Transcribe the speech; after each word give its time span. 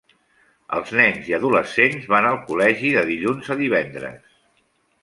Els 0.77 0.93
nens 0.99 1.29
i 1.31 1.35
adolescents 1.39 2.09
van 2.15 2.29
al 2.31 2.41
col·legi 2.49 2.93
de 2.99 3.07
dilluns 3.13 3.55
a 3.57 3.61
divendres. 3.65 4.39